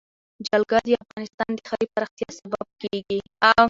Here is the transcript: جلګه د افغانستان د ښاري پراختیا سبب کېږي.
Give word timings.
جلګه 0.47 0.77
د 0.87 0.89
افغانستان 1.03 1.49
د 1.55 1.59
ښاري 1.67 1.87
پراختیا 1.93 2.29
سبب 2.39 2.65
کېږي. 2.81 3.19